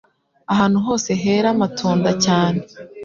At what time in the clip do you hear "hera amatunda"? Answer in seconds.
1.21-2.09